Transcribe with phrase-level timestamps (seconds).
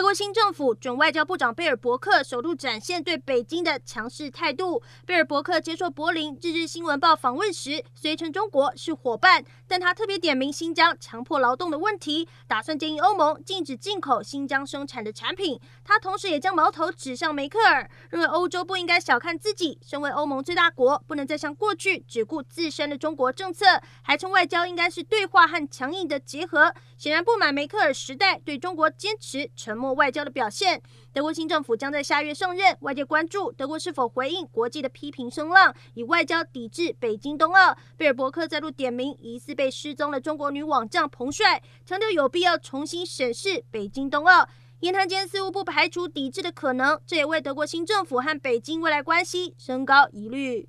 [0.00, 4.82] 德国新政府准外交部长贝尔伯克首度展现对北京的强势态度。
[5.04, 15.60] 贝尔伯克接受柏林《日日新闻报》访问时，虽称中国是伙伴，但他特别点名新疆强迫劳动的问题，打算建议欧盟禁止进口新疆生产的产品。
[15.84, 23.66] 他同时也将矛头指向梅克尔，认为欧洲不应该小看自己，身为欧盟最大国，不能再像过去只顾自身的中国政策，
[24.00, 26.72] 还称外交应该是对话和强硬的结合。
[26.96, 37.76] 显然不满梅克尔时代对中国坚持沉默外交的表现，德国新政府将在下月上任，外界关注德国是否回应国际的批评声浪，以外交抵制北京冬奥。
[37.96, 44.48] 贝尔伯克再度点名疑似被失踪的中国女网将彭帅，强调有必要重新审视北京冬奥。
[44.80, 50.68] 言谈间似乎不排除抵制的可能，这也为德国新政府和北京未来关系升高疑虑。